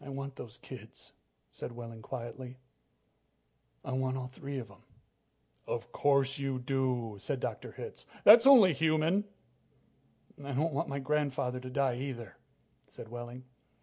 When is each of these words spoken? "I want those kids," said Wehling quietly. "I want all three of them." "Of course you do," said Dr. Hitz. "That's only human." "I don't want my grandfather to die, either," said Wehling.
"I 0.03 0.09
want 0.09 0.35
those 0.35 0.57
kids," 0.57 1.13
said 1.51 1.71
Wehling 1.73 2.01
quietly. 2.01 2.57
"I 3.85 3.91
want 3.91 4.17
all 4.17 4.25
three 4.29 4.57
of 4.57 4.67
them." 4.69 4.81
"Of 5.67 5.91
course 5.91 6.39
you 6.39 6.57
do," 6.57 7.17
said 7.19 7.39
Dr. 7.39 7.71
Hitz. 7.73 8.07
"That's 8.23 8.47
only 8.47 8.73
human." 8.73 9.25
"I 10.43 10.53
don't 10.53 10.73
want 10.73 10.89
my 10.89 10.97
grandfather 10.97 11.59
to 11.59 11.69
die, 11.69 11.97
either," 11.97 12.35
said 12.87 13.09
Wehling. 13.09 13.43